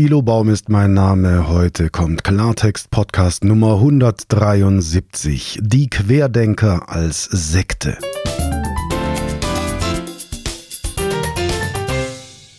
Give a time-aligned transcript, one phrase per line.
[0.00, 1.46] Thilo Baum ist mein Name.
[1.46, 5.58] Heute kommt Klartext Podcast Nummer 173.
[5.60, 7.98] Die Querdenker als Sekte.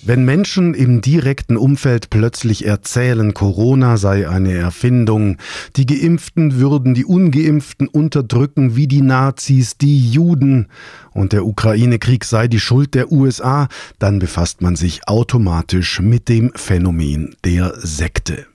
[0.03, 5.37] Wenn Menschen im direkten Umfeld plötzlich erzählen, Corona sei eine Erfindung,
[5.75, 10.69] die Geimpften würden die Ungeimpften unterdrücken wie die Nazis, die Juden
[11.11, 13.67] und der Ukraine-Krieg sei die Schuld der USA,
[13.99, 18.47] dann befasst man sich automatisch mit dem Phänomen der Sekte.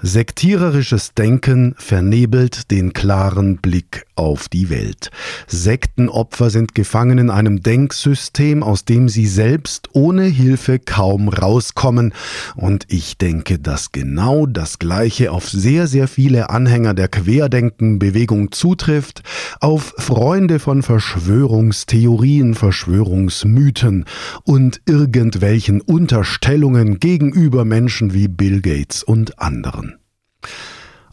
[0.00, 5.10] Sektiererisches Denken vernebelt den klaren Blick auf die Welt.
[5.46, 12.12] Sektenopfer sind gefangen in einem Denksystem, aus dem sie selbst ohne Hilfe kaum rauskommen.
[12.56, 19.22] Und ich denke, dass genau das Gleiche auf sehr, sehr viele Anhänger der Querdenkenbewegung zutrifft,
[19.60, 24.04] auf Freunde von Verschwörungstheorien, Verschwörungsmythen
[24.44, 29.98] und irgendwelchen Unterstellungen gegenüber Menschen wie Bill Gates und anderen.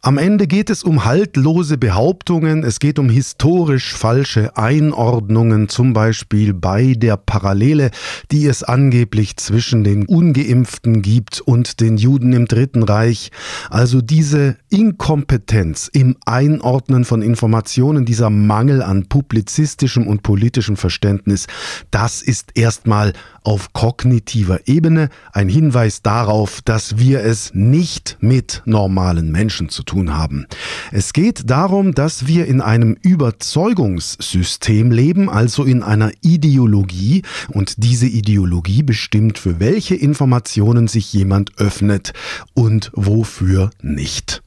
[0.05, 6.53] Am Ende geht es um haltlose Behauptungen, es geht um historisch falsche Einordnungen, zum Beispiel
[6.53, 7.89] bei der Parallele,
[8.29, 13.31] die es angeblich zwischen den ungeimpften gibt und den Juden im Dritten Reich.
[13.71, 21.47] Also diese Inkompetenz im Einordnen von Informationen, dieser Mangel an publizistischem und politischem Verständnis,
[21.89, 29.31] das ist erstmal auf kognitiver Ebene ein Hinweis darauf, dass wir es nicht mit normalen
[29.31, 30.45] Menschen zu tun haben.
[30.91, 38.07] Es geht darum, dass wir in einem Überzeugungssystem leben, also in einer Ideologie, und diese
[38.07, 42.13] Ideologie bestimmt, für welche Informationen sich jemand öffnet
[42.53, 44.44] und wofür nicht.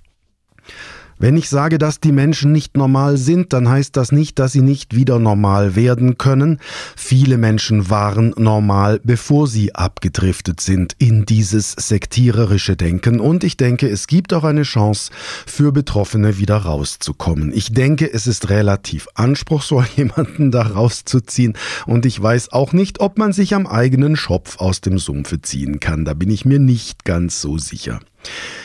[1.21, 4.61] Wenn ich sage, dass die Menschen nicht normal sind, dann heißt das nicht, dass sie
[4.61, 6.61] nicht wieder normal werden können.
[6.97, 13.19] Viele Menschen waren normal, bevor sie abgedriftet sind in dieses sektiererische Denken.
[13.19, 15.11] Und ich denke, es gibt auch eine Chance
[15.45, 17.53] für Betroffene wieder rauszukommen.
[17.53, 21.55] Ich denke, es ist relativ anspruchsvoll, jemanden da rauszuziehen.
[21.87, 25.81] Und ich weiß auch nicht, ob man sich am eigenen Schopf aus dem Sumpfe ziehen
[25.81, 26.05] kann.
[26.05, 27.99] Da bin ich mir nicht ganz so sicher.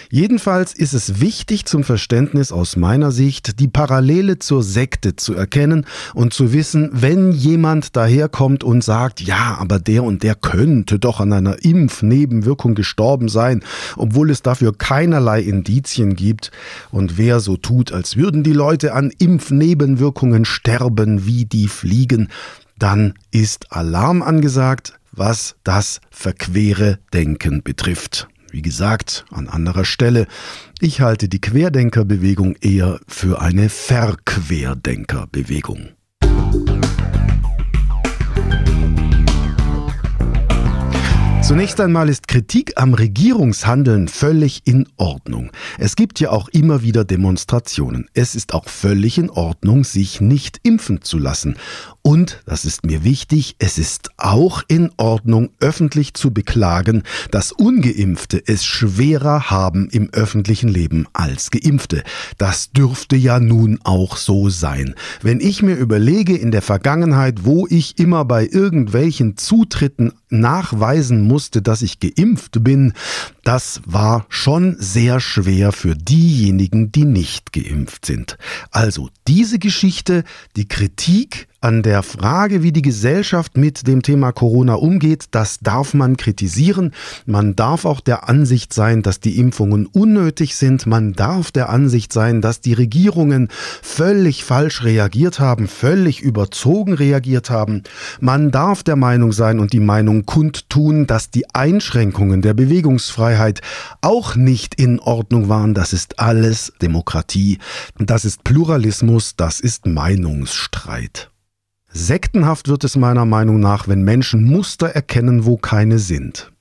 [0.09, 5.87] Jedenfalls ist es wichtig zum Verständnis aus meiner Sicht, die Parallele zur Sekte zu erkennen
[6.13, 11.19] und zu wissen, wenn jemand daherkommt und sagt, ja, aber der und der könnte doch
[11.19, 13.63] an einer Impfnebenwirkung gestorben sein,
[13.97, 16.51] obwohl es dafür keinerlei Indizien gibt,
[16.91, 22.29] und wer so tut, als würden die Leute an Impfnebenwirkungen sterben wie die Fliegen,
[22.77, 28.27] dann ist Alarm angesagt, was das verquere Denken betrifft.
[28.53, 30.27] Wie gesagt, an anderer Stelle,
[30.79, 35.89] ich halte die Querdenkerbewegung eher für eine Verquerdenkerbewegung.
[41.41, 45.49] Zunächst einmal ist Kritik am Regierungshandeln völlig in Ordnung.
[45.77, 48.07] Es gibt ja auch immer wieder Demonstrationen.
[48.13, 51.57] Es ist auch völlig in Ordnung, sich nicht impfen zu lassen.
[52.05, 58.43] Und, das ist mir wichtig, es ist auch in Ordnung, öffentlich zu beklagen, dass ungeimpfte
[58.45, 62.03] es schwerer haben im öffentlichen Leben als geimpfte.
[62.37, 64.95] Das dürfte ja nun auch so sein.
[65.21, 71.61] Wenn ich mir überlege in der Vergangenheit, wo ich immer bei irgendwelchen Zutritten nachweisen musste,
[71.61, 72.91] dass ich geimpft bin,
[73.43, 78.37] das war schon sehr schwer für diejenigen, die nicht geimpft sind.
[78.71, 80.23] Also diese Geschichte,
[80.55, 85.93] die Kritik an der Frage, wie die Gesellschaft mit dem Thema Corona umgeht, das darf
[85.93, 86.91] man kritisieren.
[87.25, 90.85] Man darf auch der Ansicht sein, dass die Impfungen unnötig sind.
[90.87, 93.47] Man darf der Ansicht sein, dass die Regierungen
[93.81, 97.83] völlig falsch reagiert haben, völlig überzogen reagiert haben.
[98.19, 103.32] Man darf der Meinung sein und die Meinung kundtun, dass die Einschränkungen der Bewegungsfreiheit
[104.01, 105.73] auch nicht in Ordnung waren.
[105.73, 107.59] Das ist alles Demokratie.
[107.97, 109.35] Das ist Pluralismus.
[109.35, 111.31] Das ist Meinungsstreit.
[111.91, 116.51] Sektenhaft wird es meiner Meinung nach, wenn Menschen Muster erkennen, wo keine sind.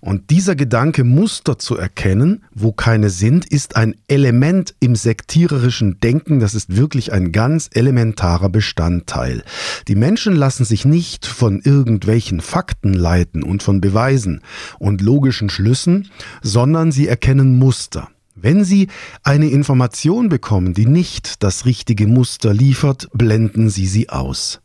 [0.00, 6.38] Und dieser Gedanke, Muster zu erkennen, wo keine sind, ist ein Element im sektiererischen Denken,
[6.38, 9.42] das ist wirklich ein ganz elementarer Bestandteil.
[9.88, 14.42] Die Menschen lassen sich nicht von irgendwelchen Fakten leiten und von Beweisen
[14.78, 16.10] und logischen Schlüssen,
[16.42, 18.08] sondern sie erkennen Muster.
[18.38, 18.88] Wenn Sie
[19.22, 24.60] eine Information bekommen, die nicht das richtige Muster liefert, blenden Sie sie aus.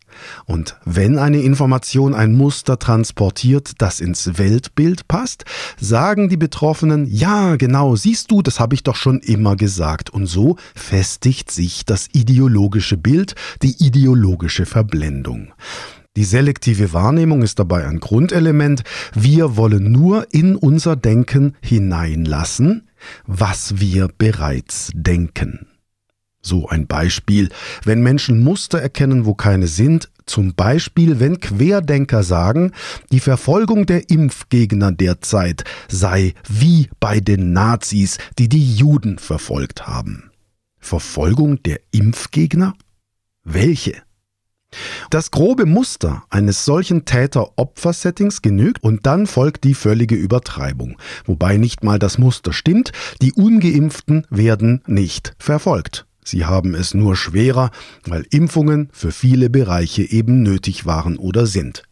[0.46, 5.46] Und wenn eine Information ein Muster transportiert, das ins Weltbild passt,
[5.80, 10.10] sagen die Betroffenen, ja, genau, siehst du, das habe ich doch schon immer gesagt.
[10.10, 15.54] Und so festigt sich das ideologische Bild, die ideologische Verblendung.
[16.18, 18.84] Die selektive Wahrnehmung ist dabei ein Grundelement.
[19.14, 22.90] Wir wollen nur in unser Denken hineinlassen,
[23.26, 25.71] was wir bereits denken.
[26.42, 27.50] So ein Beispiel,
[27.84, 32.72] wenn Menschen Muster erkennen, wo keine sind, zum Beispiel wenn Querdenker sagen,
[33.12, 40.32] die Verfolgung der Impfgegner derzeit sei wie bei den Nazis, die die Juden verfolgt haben.
[40.80, 42.74] Verfolgung der Impfgegner?
[43.44, 44.02] Welche?
[45.10, 50.98] Das grobe Muster eines solchen Täter-Opfer-Settings genügt und dann folgt die völlige Übertreibung.
[51.26, 56.08] Wobei nicht mal das Muster stimmt, die ungeimpften werden nicht verfolgt.
[56.24, 57.72] Sie haben es nur schwerer,
[58.06, 61.84] weil Impfungen für viele Bereiche eben nötig waren oder sind.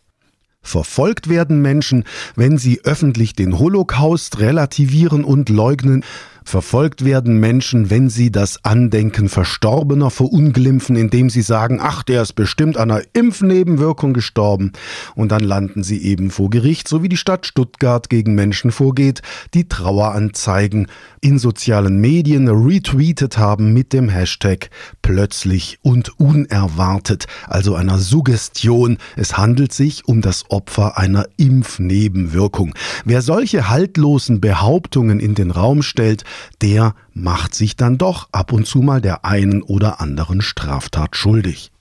[0.62, 2.04] Verfolgt werden Menschen,
[2.36, 6.04] wenn sie öffentlich den Holocaust relativieren und leugnen,
[6.50, 12.34] Verfolgt werden Menschen, wenn sie das Andenken Verstorbener verunglimpfen, indem sie sagen, ach, der ist
[12.34, 14.72] bestimmt an einer Impfnebenwirkung gestorben.
[15.14, 19.22] Und dann landen sie eben vor Gericht, so wie die Stadt Stuttgart gegen Menschen vorgeht,
[19.54, 20.88] die Traueranzeigen
[21.22, 24.72] in sozialen Medien retweetet haben mit dem Hashtag
[25.04, 28.98] plötzlich und unerwartet, also einer Suggestion.
[29.16, 32.74] Es handelt sich um das Opfer einer Impfnebenwirkung.
[33.06, 36.24] Wer solche haltlosen Behauptungen in den Raum stellt,
[36.62, 41.72] der macht sich dann doch ab und zu mal der einen oder anderen Straftat schuldig.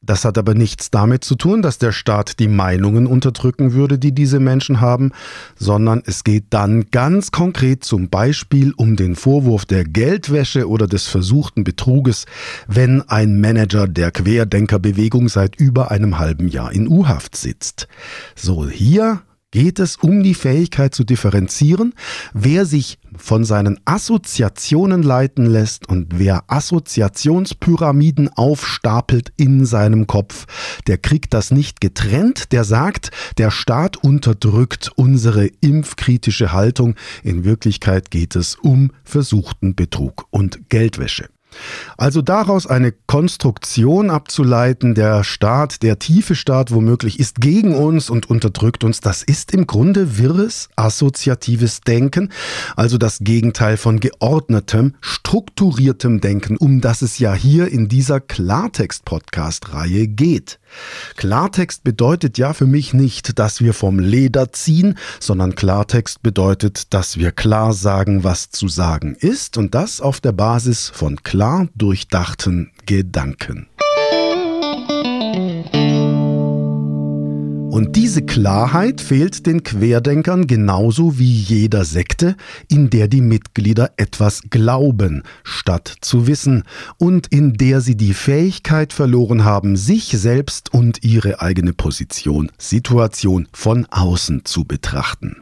[0.00, 4.12] Das hat aber nichts damit zu tun, dass der Staat die Meinungen unterdrücken würde, die
[4.12, 5.10] diese Menschen haben,
[5.56, 11.08] sondern es geht dann ganz konkret zum Beispiel um den Vorwurf der Geldwäsche oder des
[11.08, 12.26] versuchten Betruges,
[12.68, 17.88] wenn ein Manager der Querdenkerbewegung seit über einem halben Jahr in U-Haft sitzt.
[18.36, 21.94] So, hier geht es um die Fähigkeit zu differenzieren,
[22.34, 30.46] wer sich von seinen Assoziationen leiten lässt und wer Assoziationspyramiden aufstapelt in seinem Kopf,
[30.86, 36.94] der kriegt das nicht getrennt, der sagt, der Staat unterdrückt unsere impfkritische Haltung.
[37.22, 41.28] In Wirklichkeit geht es um versuchten Betrug und Geldwäsche.
[41.96, 48.30] Also daraus eine Konstruktion abzuleiten, der Staat, der tiefe Staat womöglich ist gegen uns und
[48.30, 52.30] unterdrückt uns, das ist im Grunde wirres, assoziatives Denken,
[52.76, 60.06] also das Gegenteil von geordnetem, strukturiertem Denken, um das es ja hier in dieser Klartext-Podcast-Reihe
[60.08, 60.60] geht.
[61.16, 67.16] Klartext bedeutet ja für mich nicht, dass wir vom Leder ziehen, sondern Klartext bedeutet, dass
[67.16, 72.70] wir klar sagen, was zu sagen ist und das auf der Basis von klar durchdachten
[72.86, 73.68] Gedanken.
[77.78, 82.34] Und diese Klarheit fehlt den Querdenkern genauso wie jeder Sekte,
[82.66, 86.64] in der die Mitglieder etwas glauben, statt zu wissen,
[86.96, 93.46] und in der sie die Fähigkeit verloren haben, sich selbst und ihre eigene Position, Situation
[93.52, 95.36] von außen zu betrachten.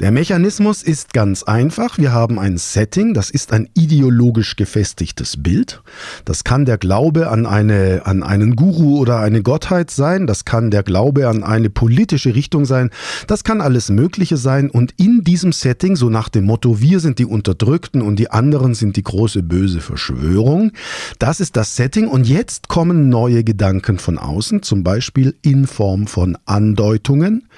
[0.00, 1.98] Der Mechanismus ist ganz einfach.
[1.98, 5.82] Wir haben ein Setting, das ist ein ideologisch gefestigtes Bild.
[6.24, 10.26] Das kann der Glaube an, eine, an einen Guru oder eine Gottheit sein.
[10.26, 12.90] Das kann der Glaube an eine politische Richtung sein.
[13.26, 14.70] Das kann alles Mögliche sein.
[14.70, 18.74] Und in diesem Setting, so nach dem Motto, wir sind die Unterdrückten und die anderen
[18.74, 20.72] sind die große böse Verschwörung,
[21.18, 22.08] das ist das Setting.
[22.08, 27.48] Und jetzt kommen neue Gedanken von außen, zum Beispiel in Form von Andeutungen.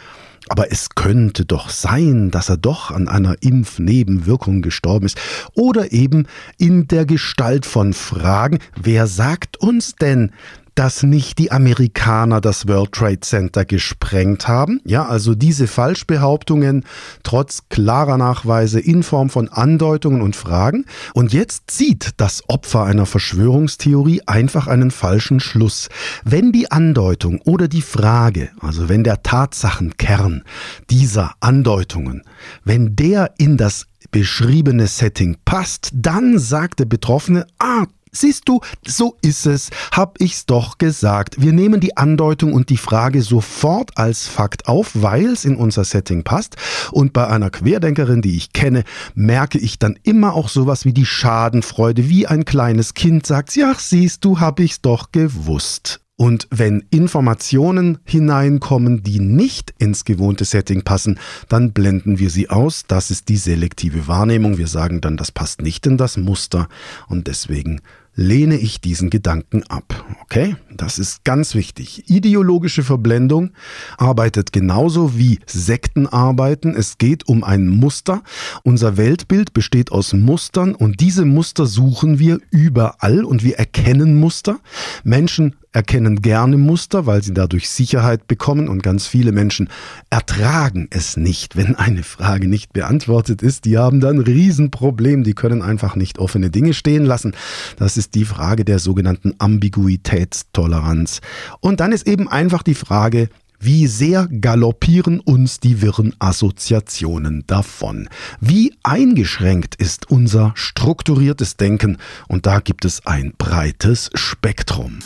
[0.49, 5.19] Aber es könnte doch sein, dass er doch an einer Impfnebenwirkung gestorben ist.
[5.55, 6.27] Oder eben
[6.59, 10.33] in der Gestalt von Fragen, wer sagt uns denn,
[10.77, 14.81] dass nicht die Amerikaner das World Trade Center gesprengt haben.
[14.85, 16.85] Ja, also diese Falschbehauptungen
[17.23, 20.85] trotz klarer Nachweise in Form von Andeutungen und Fragen.
[21.15, 25.89] Und jetzt zieht das Opfer einer Verschwörungstheorie einfach einen falschen Schluss.
[26.25, 30.45] Wenn die Andeutung oder die Frage, also wenn der Tatsachenkern
[30.91, 32.23] dieser Andeutungen,
[32.65, 39.17] wenn der in das beschriebene Setting passt, dann sagt der Betroffene, ah, Siehst du, so
[39.23, 41.41] ist es, hab ich's doch gesagt.
[41.41, 45.85] Wir nehmen die Andeutung und die Frage sofort als Fakt auf, weil es in unser
[45.85, 46.57] Setting passt.
[46.93, 51.07] Und bei einer Querdenkerin, die ich kenne, merke ich dann immer auch sowas wie die
[51.07, 56.01] Schadenfreude, wie ein kleines Kind sagt, ja, siehst du, hab ich's doch gewusst.
[56.19, 61.19] Und wenn Informationen hineinkommen, die nicht ins gewohnte Setting passen,
[61.51, 62.85] dann blenden wir sie aus.
[62.89, 64.57] Das ist die selektive Wahrnehmung.
[64.57, 66.69] Wir sagen dann, das passt nicht in das Muster
[67.09, 67.83] und deswegen
[68.17, 70.05] lehne ich diesen Gedanken ab.
[70.23, 70.57] Okay?
[70.75, 72.11] Das ist ganz wichtig.
[72.11, 73.53] Ideologische Verblendung
[73.99, 76.75] arbeitet genauso wie Sekten arbeiten.
[76.75, 78.23] Es geht um ein Muster.
[78.65, 84.59] Unser Weltbild besteht aus Mustern und diese Muster suchen wir überall und wir erkennen Muster.
[85.05, 89.69] Menschen erkennen gerne Muster, weil sie dadurch Sicherheit bekommen und ganz viele Menschen
[90.09, 93.67] ertragen es nicht, wenn eine Frage nicht beantwortet ist.
[93.67, 97.35] Die haben dann ein Riesenproblem, die können einfach nicht offene Dinge stehen lassen.
[97.77, 101.21] Das ist die Frage der sogenannten Ambiguitätstoleranz.
[101.61, 103.29] Und dann ist eben einfach die Frage,
[103.61, 108.09] wie sehr galoppieren uns die wirren Assoziationen davon?
[108.41, 111.99] Wie eingeschränkt ist unser strukturiertes Denken?
[112.29, 115.01] Und da gibt es ein breites Spektrum.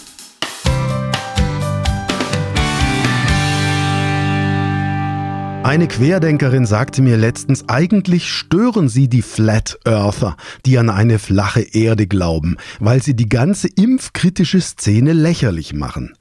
[5.62, 11.60] Eine Querdenkerin sagte mir letztens, eigentlich stören sie die Flat Earther, die an eine flache
[11.60, 16.14] Erde glauben, weil sie die ganze impfkritische Szene lächerlich machen.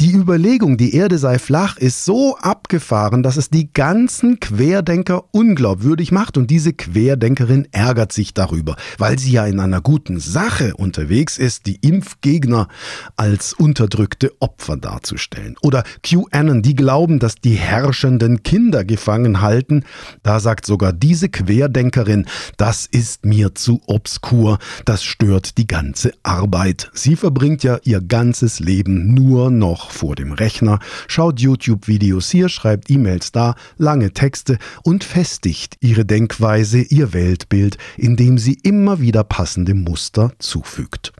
[0.00, 6.12] Die Überlegung, die Erde sei flach, ist so abgefahren, dass es die ganzen Querdenker unglaubwürdig
[6.12, 11.38] macht und diese Querdenkerin ärgert sich darüber, weil sie ja in einer guten Sache unterwegs
[11.38, 12.68] ist, die Impfgegner
[13.16, 15.56] als unterdrückte Opfer darzustellen.
[15.62, 19.84] Oder QAnon, die glauben, dass die Herrschenden Kinder gefangen halten.
[20.22, 26.90] Da sagt sogar diese Querdenkerin, das ist mir zu obskur, das stört die ganze Arbeit.
[26.92, 32.90] Sie verbringt ja ihr ganzes Leben nur noch vor dem Rechner, schaut YouTube-Videos hier, schreibt
[32.90, 39.74] E-Mails da, lange Texte und festigt ihre Denkweise, ihr Weltbild, indem sie immer wieder passende
[39.74, 41.12] Muster zufügt.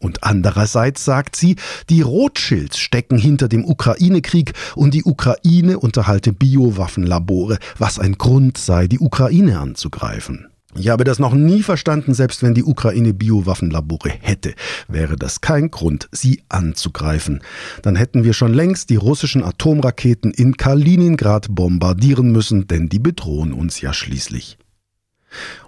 [0.00, 1.56] Und andererseits sagt sie,
[1.90, 8.86] die Rothschilds stecken hinter dem Ukraine-Krieg und die Ukraine unterhalte Biowaffenlabore, was ein Grund sei,
[8.86, 10.46] die Ukraine anzugreifen.
[10.74, 14.54] Ich habe das noch nie verstanden, selbst wenn die Ukraine Biowaffenlabore hätte,
[14.86, 17.42] wäre das kein Grund, sie anzugreifen.
[17.82, 23.54] Dann hätten wir schon längst die russischen Atomraketen in Kaliningrad bombardieren müssen, denn die bedrohen
[23.54, 24.58] uns ja schließlich.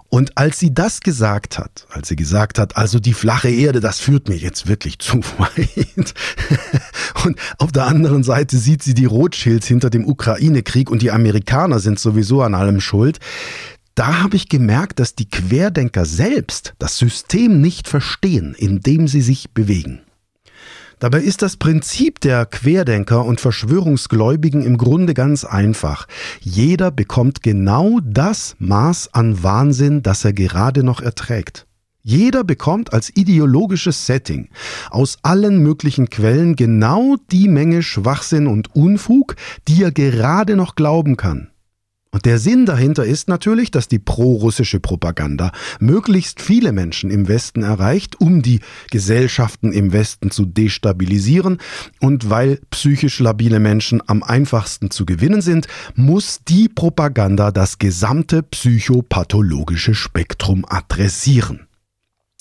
[0.09, 3.99] Und als sie das gesagt hat, als sie gesagt hat, also die flache Erde, das
[3.99, 6.13] führt mir jetzt wirklich zu weit.
[7.23, 11.79] und auf der anderen Seite sieht sie die Rothschilds hinter dem Ukraine-Krieg und die Amerikaner
[11.79, 13.19] sind sowieso an allem schuld
[13.95, 19.21] da habe ich gemerkt, dass die Querdenker selbst das System nicht verstehen, in dem sie
[19.21, 20.01] sich bewegen.
[20.99, 26.07] Dabei ist das Prinzip der Querdenker und Verschwörungsgläubigen im Grunde ganz einfach.
[26.41, 31.65] Jeder bekommt genau das Maß an Wahnsinn, das er gerade noch erträgt.
[32.03, 34.49] Jeder bekommt als ideologisches Setting
[34.89, 39.35] aus allen möglichen Quellen genau die Menge Schwachsinn und Unfug,
[39.67, 41.50] die er gerade noch glauben kann.
[42.13, 47.63] Und der Sinn dahinter ist natürlich, dass die pro-russische Propaganda möglichst viele Menschen im Westen
[47.63, 51.59] erreicht, um die Gesellschaften im Westen zu destabilisieren.
[52.01, 58.43] Und weil psychisch labile Menschen am einfachsten zu gewinnen sind, muss die Propaganda das gesamte
[58.43, 61.70] psychopathologische Spektrum adressieren.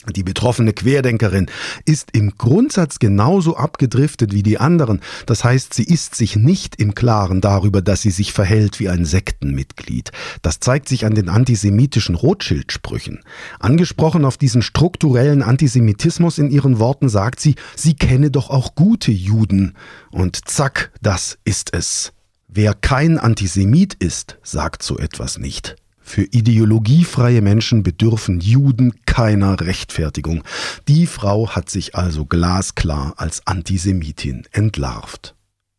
[0.08, 1.50] Die betroffene Querdenkerin
[1.84, 5.00] ist im Grundsatz genauso abgedriftet wie die anderen.
[5.26, 9.04] Das heißt, sie ist sich nicht im Klaren darüber, dass sie sich verhält wie ein
[9.04, 10.10] Sektenmitglied.
[10.40, 13.20] Das zeigt sich an den antisemitischen Rothschild-Sprüchen.
[13.58, 19.12] Angesprochen auf diesen strukturellen Antisemitismus in ihren Worten sagt sie, sie kenne doch auch gute
[19.12, 19.74] Juden.
[20.10, 22.14] Und zack, das ist es.
[22.48, 25.76] Wer kein Antisemit ist, sagt so etwas nicht.
[26.10, 30.42] Für ideologiefreie Menschen bedürfen Juden keiner Rechtfertigung.
[30.88, 35.36] Die Frau hat sich also glasklar als Antisemitin entlarvt.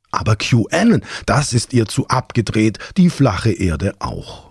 [0.09, 4.49] Aber QAnon, das ist ihr zu abgedreht, die flache Erde auch.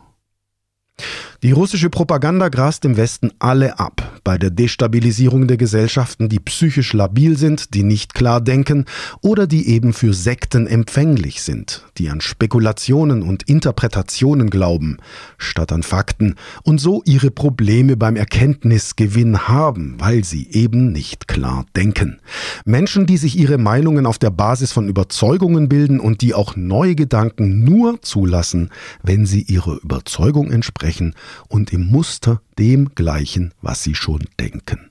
[1.43, 6.93] Die russische Propaganda grast im Westen alle ab bei der Destabilisierung der Gesellschaften, die psychisch
[6.93, 8.85] labil sind, die nicht klar denken
[9.23, 14.99] oder die eben für Sekten empfänglich sind, die an Spekulationen und Interpretationen glauben,
[15.39, 21.65] statt an Fakten und so ihre Probleme beim Erkenntnisgewinn haben, weil sie eben nicht klar
[21.75, 22.21] denken.
[22.67, 26.95] Menschen, die sich ihre Meinungen auf der Basis von Überzeugungen bilden und die auch neue
[26.95, 28.69] Gedanken nur zulassen,
[29.03, 31.15] wenn sie ihrer Überzeugung entsprechen
[31.49, 34.91] und im Muster dem gleichen, was sie schon denken.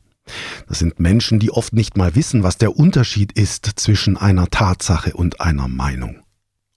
[0.67, 5.13] Das sind Menschen, die oft nicht mal wissen, was der Unterschied ist zwischen einer Tatsache
[5.13, 6.23] und einer Meinung.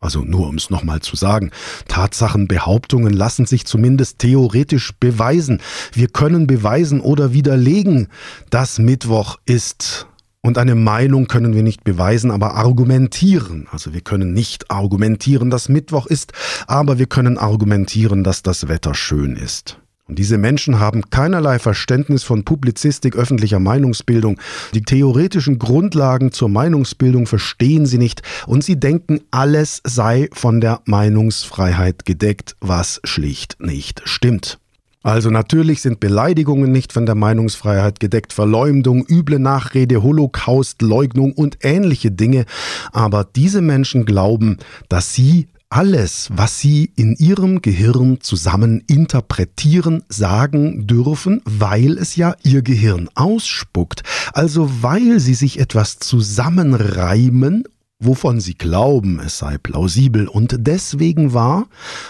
[0.03, 1.53] Also nur um es nochmal zu sagen,
[1.87, 5.61] Tatsachenbehauptungen lassen sich zumindest theoretisch beweisen.
[5.93, 8.09] Wir können beweisen oder widerlegen,
[8.51, 10.09] dass Mittwoch ist.
[10.45, 13.69] Und eine Meinung können wir nicht beweisen, aber argumentieren.
[13.71, 16.33] Also wir können nicht argumentieren, dass Mittwoch ist,
[16.67, 19.79] aber wir können argumentieren, dass das Wetter schön ist.
[20.09, 24.41] Und diese Menschen haben keinerlei Verständnis von Publizistik, öffentlicher Meinungsbildung.
[24.75, 30.81] Die theoretischen Grundlagen zur Meinungsbildung verstehen sie nicht und sie denken, alles sei von der
[30.87, 34.59] Meinungsfreiheit gedeckt, was schlicht nicht stimmt.
[35.03, 41.59] Also natürlich sind Beleidigungen nicht von der Meinungsfreiheit gedeckt, Verleumdung, üble Nachrede, Holocaust, Leugnung und
[41.63, 42.45] ähnliche Dinge,
[42.93, 50.87] aber diese Menschen glauben, dass sie alles, was sie in ihrem Gehirn zusammen interpretieren, sagen
[50.87, 54.03] dürfen, weil es ja ihr Gehirn ausspuckt.
[54.35, 57.65] Also weil sie sich etwas zusammenreimen,
[58.05, 61.67] wovon sie glauben, es sei plausibel und deswegen wahr,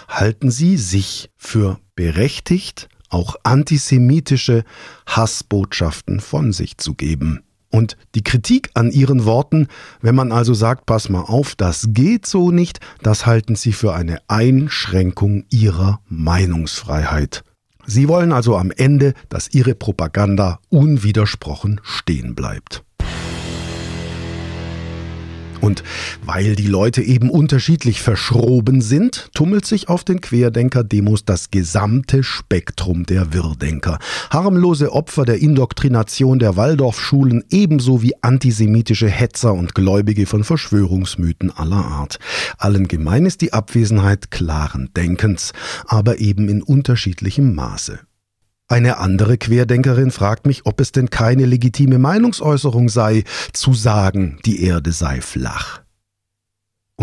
[0.09, 4.65] halten sie sich für berechtigt, auch antisemitische
[5.07, 7.43] Hassbotschaften von sich zu geben.
[7.71, 9.69] Und die Kritik an ihren Worten,
[10.03, 13.95] wenn man also sagt, pass mal auf, das geht so nicht, das halten sie für
[13.95, 17.45] eine Einschränkung ihrer Meinungsfreiheit.
[17.87, 22.85] Sie wollen also am Ende, dass ihre Propaganda unwidersprochen stehen bleibt.
[25.63, 25.85] Und
[26.27, 33.07] weil die Leute eben unterschiedlich verschroben sind, tummelt sich auf den Querdenker-Demos das gesamte Spektrum
[33.07, 34.01] der Wirrdenker.
[34.31, 41.77] Harmlose Opfer der Indoktrination der Waldorfschulen ebenso wie antisemitische Hetzer und Gläubige von Verschwörungsmythen aller
[41.77, 42.19] Art.
[42.59, 45.53] Allen gemein ist die Abwesenheit klaren Denkens,
[45.87, 48.01] aber eben in unterschiedlichem Maße.
[48.69, 54.65] Eine andere Querdenkerin fragt mich, ob es denn keine legitime Meinungsäußerung sei, zu sagen, die
[54.65, 55.83] Erde sei flach.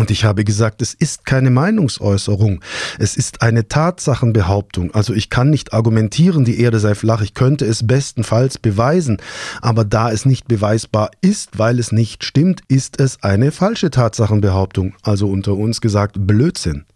[0.00, 2.62] Und ich habe gesagt, es ist keine Meinungsäußerung,
[2.98, 4.94] es ist eine Tatsachenbehauptung.
[4.94, 9.18] Also ich kann nicht argumentieren, die Erde sei flach, ich könnte es bestenfalls beweisen,
[9.60, 14.94] aber da es nicht beweisbar ist, weil es nicht stimmt, ist es eine falsche Tatsachenbehauptung,
[15.02, 16.86] also unter uns gesagt Blödsinn.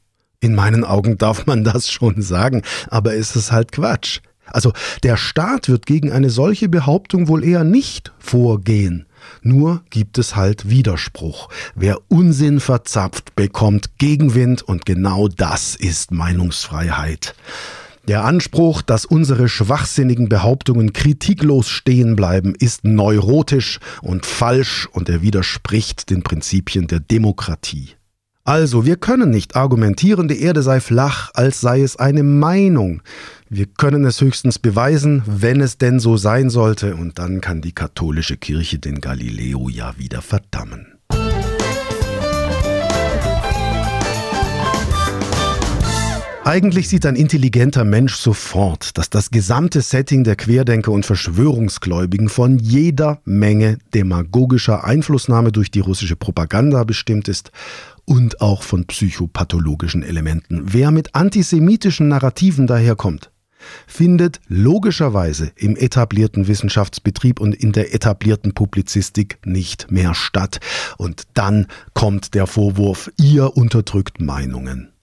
[0.41, 4.21] In meinen Augen darf man das schon sagen, aber es ist halt Quatsch.
[4.47, 4.73] Also
[5.03, 9.07] der Staat wird gegen eine solche Behauptung wohl eher nicht vorgehen.
[9.43, 11.49] Nur gibt es halt Widerspruch.
[11.75, 17.35] Wer Unsinn verzapft, bekommt Gegenwind und genau das ist Meinungsfreiheit.
[18.07, 25.23] Der Anspruch, dass unsere schwachsinnigen Behauptungen kritiklos stehen bleiben, ist neurotisch und falsch und er
[25.23, 27.93] widerspricht den Prinzipien der Demokratie.
[28.47, 33.01] Also, wir können nicht argumentieren, die Erde sei flach, als sei es eine Meinung.
[33.49, 37.73] Wir können es höchstens beweisen, wenn es denn so sein sollte, und dann kann die
[37.73, 40.89] katholische Kirche den Galileo ja wieder verdammen.
[46.45, 52.59] Eigentlich sieht ein intelligenter Mensch sofort, dass das gesamte Setting der Querdenker und Verschwörungsgläubigen von
[52.59, 57.51] jeder Menge demagogischer Einflussnahme durch die russische Propaganda bestimmt ist
[58.05, 60.63] und auch von psychopathologischen Elementen.
[60.65, 63.31] Wer mit antisemitischen Narrativen daherkommt,
[63.87, 70.61] findet logischerweise im etablierten Wissenschaftsbetrieb und in der etablierten Publizistik nicht mehr statt.
[70.99, 74.94] Und dann kommt der Vorwurf, ihr unterdrückt Meinungen.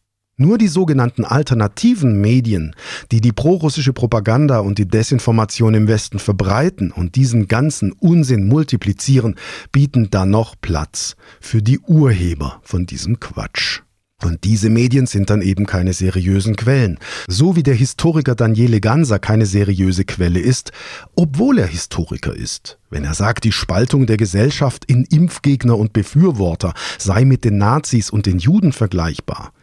[0.41, 2.75] Nur die sogenannten alternativen Medien,
[3.12, 9.36] die die prorussische Propaganda und die Desinformation im Westen verbreiten und diesen ganzen Unsinn multiplizieren,
[9.71, 13.82] bieten da noch Platz für die Urheber von diesem Quatsch.
[14.23, 16.97] Und diese Medien sind dann eben keine seriösen Quellen.
[17.27, 20.71] So wie der Historiker Daniele Ganser keine seriöse Quelle ist,
[21.15, 22.80] obwohl er Historiker ist.
[22.89, 28.10] Wenn er sagt, die Spaltung der Gesellschaft in Impfgegner und Befürworter sei mit den Nazis
[28.10, 29.54] und den Juden vergleichbar,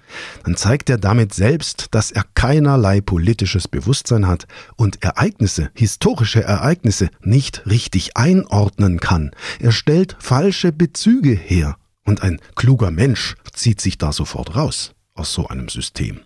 [0.45, 7.11] dann zeigt er damit selbst, dass er keinerlei politisches Bewusstsein hat und Ereignisse, historische Ereignisse
[7.23, 9.31] nicht richtig einordnen kann.
[9.61, 11.77] Er stellt falsche Bezüge her.
[12.05, 16.21] Und ein kluger Mensch zieht sich da sofort raus aus so einem System.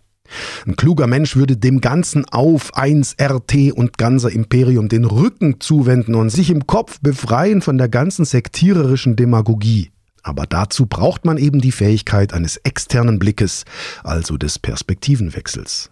[0.66, 6.14] Ein kluger Mensch würde dem ganzen Auf 1 RT und ganzer Imperium den Rücken zuwenden
[6.14, 9.90] und sich im Kopf befreien von der ganzen sektiererischen Demagogie.
[10.22, 13.64] Aber dazu braucht man eben die Fähigkeit eines externen Blickes,
[14.04, 15.90] also des Perspektivenwechsels.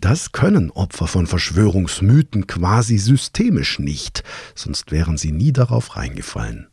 [0.00, 4.22] Das können Opfer von Verschwörungsmythen quasi systemisch nicht,
[4.54, 6.68] sonst wären sie nie darauf reingefallen.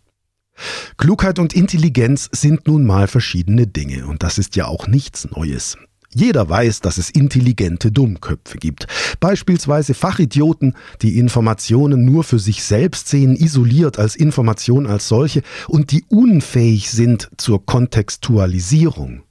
[0.97, 5.77] Klugheit und Intelligenz sind nun mal verschiedene Dinge und das ist ja auch nichts Neues.
[6.17, 8.87] Jeder weiß, dass es intelligente Dummköpfe gibt.
[9.19, 15.91] Beispielsweise Fachidioten, die Informationen nur für sich selbst sehen, isoliert als Information als solche und
[15.91, 19.21] die unfähig sind zur Kontextualisierung.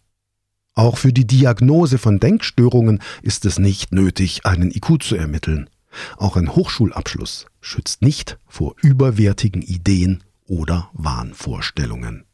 [0.75, 5.68] Auch für die Diagnose von Denkstörungen ist es nicht nötig, einen IQ zu ermitteln.
[6.16, 12.26] Auch ein Hochschulabschluss schützt nicht vor überwertigen Ideen oder Wahnvorstellungen.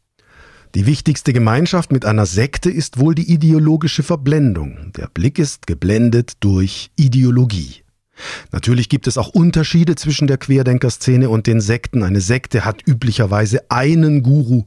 [0.75, 4.91] Die wichtigste Gemeinschaft mit einer Sekte ist wohl die ideologische Verblendung.
[4.97, 7.83] Der Blick ist geblendet durch Ideologie.
[8.53, 12.03] Natürlich gibt es auch Unterschiede zwischen der Querdenkerszene und den Sekten.
[12.03, 14.65] Eine Sekte hat üblicherweise einen Guru.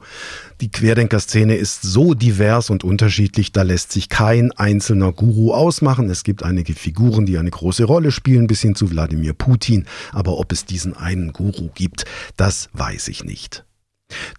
[0.61, 6.09] Die Querdenkerszene ist so divers und unterschiedlich, da lässt sich kein einzelner Guru ausmachen.
[6.09, 9.85] Es gibt einige Figuren, die eine große Rolle spielen, bis hin zu Wladimir Putin.
[10.11, 12.05] Aber ob es diesen einen Guru gibt,
[12.37, 13.64] das weiß ich nicht.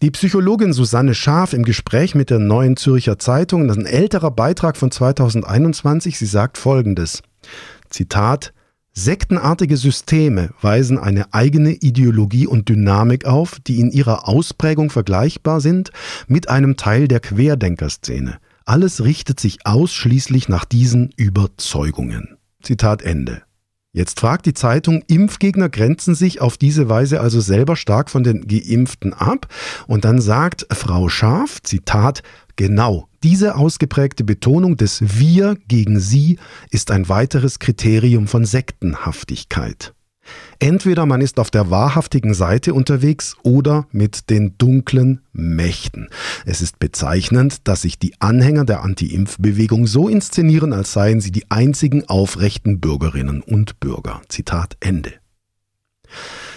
[0.03, 4.31] Die Psychologin Susanne Schaaf im Gespräch mit der Neuen Zürcher Zeitung, das ist ein älterer
[4.31, 7.23] Beitrag von 2021, sie sagt folgendes.
[7.89, 8.53] Zitat
[8.93, 15.91] Sektenartige Systeme weisen eine eigene Ideologie und Dynamik auf, die in ihrer Ausprägung vergleichbar sind
[16.29, 18.39] mit einem Teil der Querdenkerszene.
[18.65, 22.37] Alles richtet sich ausschließlich nach diesen Überzeugungen.
[22.63, 23.43] Zitat Ende.
[23.97, 28.47] Jetzt fragt die Zeitung, Impfgegner grenzen sich auf diese Weise also selber stark von den
[28.47, 29.49] Geimpften ab.
[29.87, 32.23] Und dann sagt Frau Scharf, Zitat,
[32.57, 36.39] Genau, diese ausgeprägte Betonung des Wir gegen Sie
[36.71, 39.96] ist ein weiteres Kriterium von Sektenhaftigkeit.
[40.59, 46.09] Entweder man ist auf der wahrhaftigen Seite unterwegs oder mit den dunklen Mächten.
[46.45, 51.51] Es ist bezeichnend, dass sich die Anhänger der Anti-Impf-Bewegung so inszenieren, als seien sie die
[51.51, 54.23] einzigen aufrechten Bürgerinnen und Bürger.
[54.29, 55.13] Zitat Ende.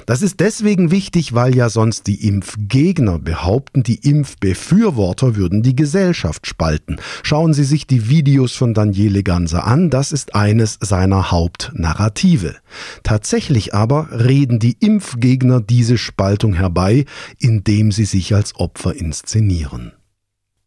[0.09, 6.47] Das ist deswegen wichtig, weil ja sonst die Impfgegner behaupten, die Impfbefürworter würden die Gesellschaft
[6.47, 6.97] spalten.
[7.21, 12.55] Schauen Sie sich die Videos von Daniele Ganser an, das ist eines seiner Hauptnarrative.
[13.03, 17.05] Tatsächlich aber reden die Impfgegner diese Spaltung herbei,
[17.37, 19.91] indem sie sich als Opfer inszenieren.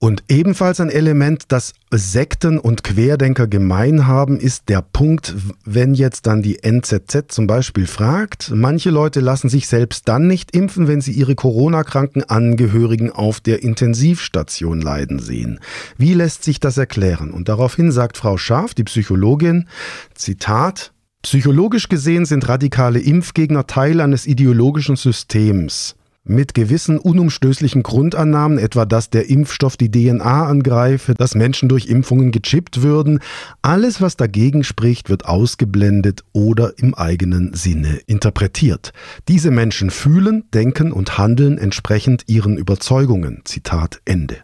[0.03, 5.33] Und ebenfalls ein Element, das Sekten und Querdenker gemein haben, ist der Punkt,
[5.65, 10.57] wenn jetzt dann die NZZ zum Beispiel fragt, manche Leute lassen sich selbst dann nicht
[10.57, 15.61] impfen, wenn sie ihre Corona-kranken Angehörigen auf der Intensivstation leiden sehen.
[15.99, 17.31] Wie lässt sich das erklären?
[17.31, 19.69] Und daraufhin sagt Frau Scharf, die Psychologin,
[20.15, 28.85] Zitat, Psychologisch gesehen sind radikale Impfgegner Teil eines ideologischen Systems mit gewissen unumstößlichen Grundannahmen, etwa
[28.85, 33.20] dass der Impfstoff die DNA angreife, dass Menschen durch Impfungen gechippt würden,
[33.61, 38.92] alles, was dagegen spricht, wird ausgeblendet oder im eigenen Sinne interpretiert.
[39.28, 43.42] Diese Menschen fühlen, denken und handeln entsprechend ihren Überzeugungen.
[43.44, 44.37] Zitat Ende.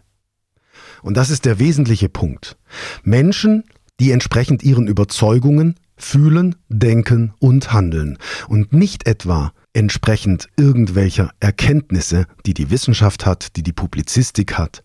[1.01, 2.57] Und das ist der wesentliche Punkt.
[3.03, 3.63] Menschen,
[4.01, 12.53] die entsprechend ihren Überzeugungen fühlen, denken und handeln und nicht etwa entsprechend irgendwelcher Erkenntnisse, die
[12.53, 14.83] die Wissenschaft hat, die die Publizistik hat,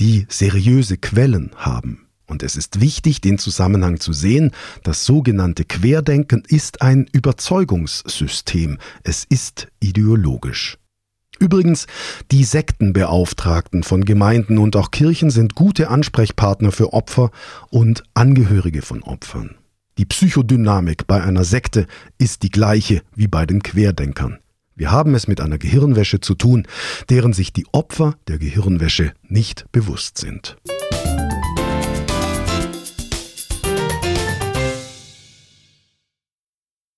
[0.00, 2.06] die seriöse Quellen haben.
[2.26, 4.52] Und es ist wichtig, den Zusammenhang zu sehen.
[4.82, 8.78] Das sogenannte Querdenken ist ein Überzeugungssystem.
[9.02, 10.78] Es ist ideologisch.
[11.38, 11.86] Übrigens,
[12.30, 17.30] die Sektenbeauftragten von Gemeinden und auch Kirchen sind gute Ansprechpartner für Opfer
[17.70, 19.56] und Angehörige von Opfern.
[19.96, 21.86] Die Psychodynamik bei einer Sekte
[22.18, 24.38] ist die gleiche wie bei den Querdenkern.
[24.74, 26.66] Wir haben es mit einer Gehirnwäsche zu tun,
[27.10, 30.56] deren sich die Opfer der Gehirnwäsche nicht bewusst sind.